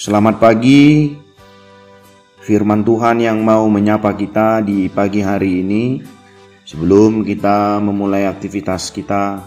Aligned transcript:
Selamat 0.00 0.40
pagi, 0.40 1.12
firman 2.40 2.80
Tuhan 2.80 3.20
yang 3.20 3.44
mau 3.44 3.68
menyapa 3.68 4.16
kita 4.16 4.64
di 4.64 4.88
pagi 4.88 5.20
hari 5.20 5.60
ini. 5.60 6.00
Sebelum 6.64 7.20
kita 7.20 7.76
memulai 7.84 8.24
aktivitas 8.24 8.96
kita, 8.96 9.44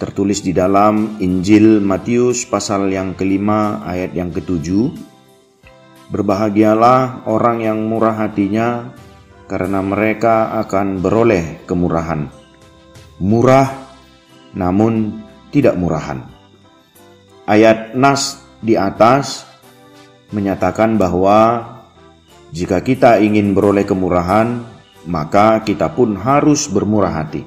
tertulis 0.00 0.40
di 0.40 0.56
dalam 0.56 1.20
Injil 1.20 1.76
Matius 1.84 2.48
pasal 2.48 2.88
yang 2.88 3.12
kelima 3.12 3.84
ayat 3.84 4.16
yang 4.16 4.32
ketujuh. 4.32 4.96
Berbahagialah 6.08 7.28
orang 7.28 7.60
yang 7.60 7.84
murah 7.84 8.16
hatinya, 8.16 8.96
karena 9.44 9.84
mereka 9.84 10.56
akan 10.64 11.04
beroleh 11.04 11.68
kemurahan. 11.68 12.32
Murah, 13.20 13.68
namun 14.56 15.20
tidak 15.52 15.76
murahan. 15.76 16.24
Ayat 17.44 17.92
Nas 17.92 18.40
di 18.64 18.72
atas 18.72 19.49
menyatakan 20.30 20.98
bahwa 20.98 21.66
jika 22.50 22.82
kita 22.82 23.22
ingin 23.22 23.54
beroleh 23.54 23.86
kemurahan, 23.86 24.62
maka 25.06 25.62
kita 25.62 25.90
pun 25.94 26.18
harus 26.18 26.66
bermurah 26.66 27.22
hati. 27.22 27.46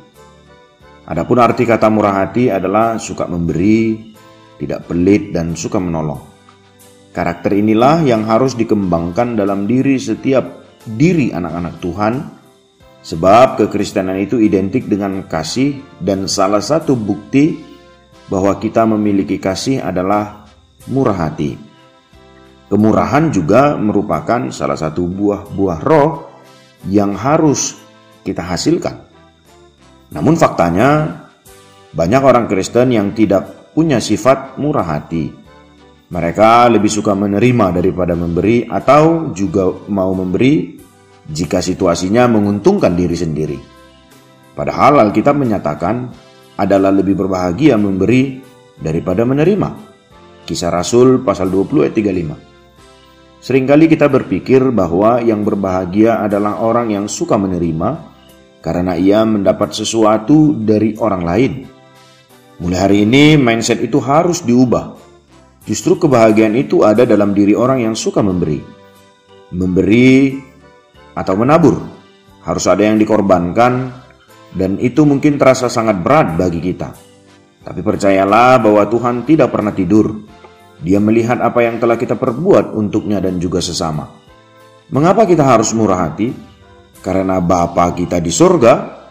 Adapun 1.03 1.43
arti 1.43 1.67
kata 1.67 1.91
murah 1.91 2.23
hati 2.23 2.47
adalah 2.47 2.95
suka 2.95 3.27
memberi, 3.27 4.15
tidak 4.55 4.87
pelit 4.87 5.35
dan 5.35 5.51
suka 5.51 5.75
menolong. 5.75 6.23
Karakter 7.11 7.59
inilah 7.59 8.01
yang 8.07 8.23
harus 8.23 8.55
dikembangkan 8.55 9.35
dalam 9.35 9.67
diri 9.67 9.99
setiap 9.99 10.63
diri 10.87 11.35
anak-anak 11.35 11.75
Tuhan, 11.83 12.13
sebab 13.03 13.59
kekristenan 13.59 14.15
itu 14.23 14.39
identik 14.39 14.87
dengan 14.87 15.27
kasih 15.27 15.83
dan 15.99 16.31
salah 16.31 16.63
satu 16.63 16.95
bukti 16.95 17.59
bahwa 18.31 18.55
kita 18.55 18.87
memiliki 18.87 19.35
kasih 19.37 19.83
adalah 19.83 20.47
murah 20.87 21.27
hati. 21.27 21.72
Kemurahan 22.73 23.29
juga 23.29 23.77
merupakan 23.77 24.49
salah 24.49 24.73
satu 24.73 25.05
buah-buah 25.05 25.79
roh 25.85 26.25
yang 26.89 27.13
harus 27.13 27.77
kita 28.25 28.41
hasilkan. 28.41 28.97
Namun 30.09 30.33
faktanya 30.33 31.21
banyak 31.93 32.21
orang 32.25 32.49
Kristen 32.49 32.89
yang 32.89 33.13
tidak 33.13 33.69
punya 33.77 34.01
sifat 34.01 34.57
murah 34.57 34.89
hati. 34.89 35.29
Mereka 36.09 36.73
lebih 36.73 36.89
suka 36.89 37.13
menerima 37.13 37.77
daripada 37.77 38.17
memberi 38.17 38.65
atau 38.65 39.29
juga 39.37 39.69
mau 39.93 40.09
memberi 40.17 40.73
jika 41.29 41.61
situasinya 41.61 42.25
menguntungkan 42.25 42.97
diri 42.97 43.13
sendiri. 43.13 43.57
Padahal 44.57 44.97
Alkitab 44.97 45.37
menyatakan 45.37 46.09
adalah 46.57 46.89
lebih 46.89 47.21
berbahagia 47.21 47.77
memberi 47.77 48.41
daripada 48.81 49.21
menerima. 49.29 49.69
Kisah 50.41 50.73
Rasul 50.73 51.21
pasal 51.21 51.53
20 51.53 51.85
ayat 51.85 51.93
35. 51.93 52.52
Seringkali 53.43 53.91
kita 53.91 54.07
berpikir 54.07 54.63
bahwa 54.71 55.19
yang 55.19 55.43
berbahagia 55.43 56.23
adalah 56.23 56.63
orang 56.63 56.95
yang 56.95 57.11
suka 57.11 57.35
menerima 57.35 57.99
karena 58.63 58.95
ia 58.95 59.27
mendapat 59.27 59.75
sesuatu 59.75 60.55
dari 60.55 60.95
orang 60.95 61.23
lain. 61.27 61.53
Mulai 62.63 62.79
hari 62.79 62.97
ini, 63.03 63.35
mindset 63.35 63.83
itu 63.83 63.99
harus 63.99 64.47
diubah. 64.47 64.95
Justru 65.67 65.99
kebahagiaan 65.99 66.55
itu 66.55 66.87
ada 66.87 67.03
dalam 67.03 67.35
diri 67.35 67.51
orang 67.51 67.83
yang 67.83 67.99
suka 67.99 68.23
memberi. 68.23 68.63
Memberi 69.51 70.39
atau 71.11 71.35
menabur 71.35 71.83
harus 72.47 72.63
ada 72.71 72.87
yang 72.87 72.95
dikorbankan, 72.95 73.91
dan 74.55 74.79
itu 74.79 75.03
mungkin 75.03 75.35
terasa 75.35 75.67
sangat 75.67 75.99
berat 75.99 76.39
bagi 76.39 76.63
kita. 76.63 76.95
Tapi 77.59 77.79
percayalah 77.83 78.63
bahwa 78.63 78.87
Tuhan 78.87 79.27
tidak 79.27 79.51
pernah 79.51 79.75
tidur 79.75 80.31
dia 80.83 80.99
melihat 80.99 81.39
apa 81.39 81.63
yang 81.63 81.79
telah 81.79 81.95
kita 81.95 82.19
perbuat 82.19 82.75
untuknya 82.75 83.23
dan 83.23 83.39
juga 83.39 83.63
sesama. 83.63 84.11
Mengapa 84.91 85.23
kita 85.23 85.47
harus 85.47 85.71
murah 85.71 86.11
hati? 86.11 86.35
Karena 86.99 87.39
Bapa 87.39 87.95
kita 87.95 88.19
di 88.19 88.29
sorga, 88.29 89.07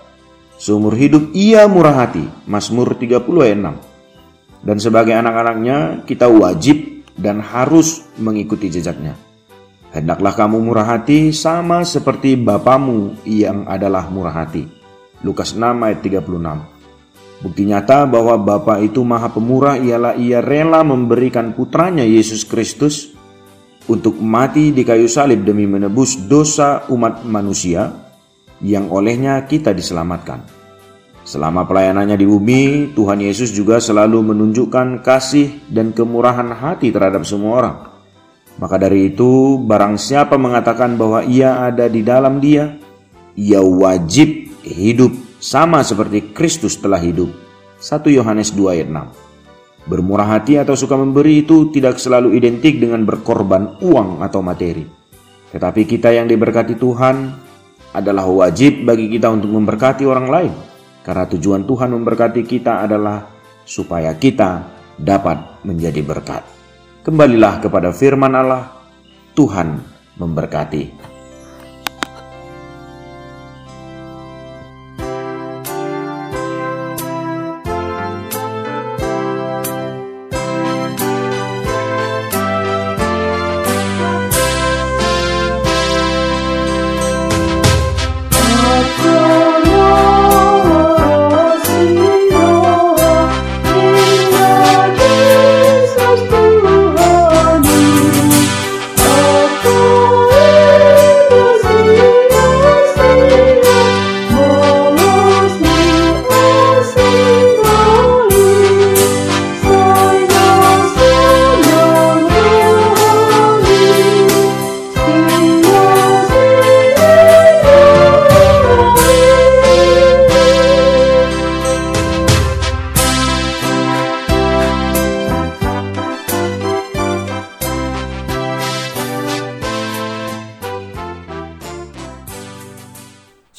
seumur 0.61 0.93
hidup 0.93 1.33
ia 1.33 1.65
murah 1.65 2.05
hati. 2.05 2.25
Mazmur 2.45 2.93
30 2.95 3.25
ayat 3.41 3.59
6. 3.59 4.63
Dan 4.63 4.77
sebagai 4.79 5.17
anak-anaknya, 5.17 6.07
kita 6.07 6.31
wajib 6.31 7.09
dan 7.19 7.43
harus 7.43 8.07
mengikuti 8.21 8.71
jejaknya. 8.71 9.19
Hendaklah 9.93 10.33
kamu 10.33 10.57
murah 10.61 10.97
hati 10.97 11.37
sama 11.37 11.85
seperti 11.85 12.39
Bapamu 12.39 13.13
yang 13.29 13.69
adalah 13.69 14.09
murah 14.09 14.33
hati. 14.45 14.65
Lukas 15.21 15.53
6 15.53 15.61
ayat 15.61 16.01
36. 16.01 16.72
Bukti 17.43 17.67
nyata 17.67 18.07
bahwa 18.07 18.39
Bapa 18.39 18.79
itu 18.79 19.03
maha 19.03 19.27
pemurah 19.27 19.75
ialah 19.75 20.15
ia 20.15 20.39
rela 20.39 20.87
memberikan 20.87 21.51
putranya 21.51 22.07
Yesus 22.07 22.47
Kristus 22.47 23.11
untuk 23.91 24.15
mati 24.23 24.71
di 24.71 24.87
kayu 24.87 25.11
salib 25.11 25.43
demi 25.43 25.67
menebus 25.67 26.15
dosa 26.31 26.87
umat 26.87 27.27
manusia 27.27 27.91
yang 28.63 28.87
olehnya 28.95 29.43
kita 29.43 29.75
diselamatkan. 29.75 30.47
Selama 31.27 31.67
pelayanannya 31.67 32.15
di 32.15 32.27
bumi, 32.27 32.63
Tuhan 32.95 33.19
Yesus 33.23 33.51
juga 33.51 33.83
selalu 33.83 34.35
menunjukkan 34.35 35.03
kasih 35.03 35.67
dan 35.67 35.91
kemurahan 35.91 36.51
hati 36.51 36.95
terhadap 36.95 37.27
semua 37.27 37.53
orang. 37.59 37.77
Maka 38.59 38.79
dari 38.79 39.11
itu, 39.11 39.59
barang 39.59 39.99
siapa 39.99 40.39
mengatakan 40.39 40.95
bahwa 40.95 41.27
ia 41.27 41.63
ada 41.63 41.91
di 41.91 42.07
dalam 42.07 42.39
dia, 42.39 42.75
ia 43.35 43.63
wajib 43.63 44.51
hidup 44.63 45.15
sama 45.43 45.83
seperti 45.83 46.31
Kristus 46.31 46.79
telah 46.79 47.03
hidup. 47.03 47.27
1 47.83 48.07
Yohanes 48.15 48.55
2 48.55 48.79
ayat 48.79 48.87
6. 48.87 49.91
Bermurah 49.91 50.39
hati 50.39 50.55
atau 50.55 50.79
suka 50.79 50.95
memberi 50.95 51.43
itu 51.43 51.75
tidak 51.75 51.99
selalu 51.99 52.39
identik 52.39 52.79
dengan 52.79 53.03
berkorban 53.03 53.83
uang 53.83 54.23
atau 54.23 54.39
materi. 54.39 54.87
Tetapi 55.51 55.83
kita 55.83 56.15
yang 56.15 56.31
diberkati 56.31 56.79
Tuhan 56.79 57.35
adalah 57.91 58.31
wajib 58.31 58.87
bagi 58.87 59.11
kita 59.11 59.35
untuk 59.35 59.51
memberkati 59.51 60.07
orang 60.07 60.27
lain. 60.31 60.53
Karena 61.03 61.27
tujuan 61.27 61.67
Tuhan 61.67 61.91
memberkati 61.91 62.47
kita 62.47 62.87
adalah 62.87 63.27
supaya 63.67 64.15
kita 64.15 64.63
dapat 64.95 65.67
menjadi 65.67 66.07
berkat. 66.07 66.47
Kembalilah 67.03 67.59
kepada 67.59 67.91
firman 67.91 68.31
Allah, 68.39 68.71
Tuhan 69.35 69.83
memberkati. 70.23 71.12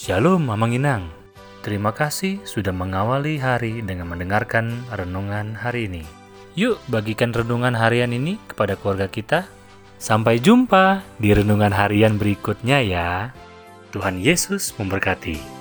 Shalom 0.03 0.51
Mama 0.51 0.67
Inang. 0.67 1.07
Terima 1.63 1.95
kasih 1.95 2.43
sudah 2.43 2.75
mengawali 2.75 3.39
hari 3.39 3.79
dengan 3.79 4.11
mendengarkan 4.11 4.83
renungan 4.91 5.55
hari 5.55 5.87
ini. 5.87 6.03
Yuk 6.59 6.75
bagikan 6.91 7.31
renungan 7.31 7.71
harian 7.71 8.11
ini 8.11 8.35
kepada 8.51 8.75
keluarga 8.75 9.07
kita. 9.07 9.47
Sampai 10.03 10.43
jumpa 10.43 10.99
di 11.23 11.31
renungan 11.31 11.71
harian 11.71 12.19
berikutnya 12.19 12.83
ya. 12.83 13.31
Tuhan 13.95 14.19
Yesus 14.19 14.75
memberkati. 14.75 15.52